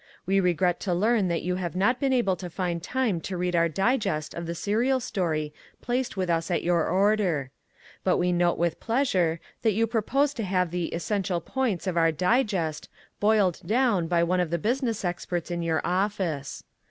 We 0.25 0.39
regret 0.39 0.79
to 0.79 0.95
learn 0.95 1.27
that 1.27 1.43
you 1.43 1.57
have 1.57 1.75
not 1.75 1.99
been 1.99 2.11
able 2.11 2.35
to 2.37 2.49
find 2.49 2.81
time 2.81 3.21
to 3.21 3.37
read 3.37 3.55
our 3.55 3.69
digest 3.69 4.33
of 4.33 4.47
the 4.47 4.55
serial 4.55 4.99
story 4.99 5.53
placed 5.79 6.17
with 6.17 6.27
us 6.27 6.49
at 6.49 6.63
your 6.63 6.89
order. 6.89 7.51
But 8.03 8.17
we 8.17 8.31
note 8.31 8.57
with 8.57 8.79
pleasure 8.79 9.39
that 9.61 9.73
you 9.73 9.85
propose 9.85 10.33
to 10.33 10.43
have 10.43 10.71
the 10.71 10.85
"essential 10.87 11.39
points" 11.39 11.85
of 11.85 11.97
our 11.97 12.11
digest 12.11 12.89
"boiled 13.19 13.59
down" 13.63 14.07
by 14.07 14.23
one 14.23 14.39
of 14.39 14.49
the 14.49 14.57
business 14.57 15.05
experts 15.05 15.51
of 15.51 15.61
your 15.61 15.81
office. 15.85 16.63